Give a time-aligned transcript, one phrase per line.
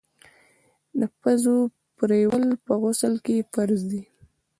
[0.99, 1.57] د پزي
[1.97, 4.01] پرېولل په غسل کي فرض دي.